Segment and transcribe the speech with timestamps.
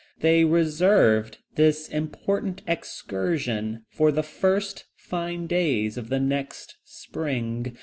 [0.21, 7.77] They reserved this important excursion for the first fine days of the next spring.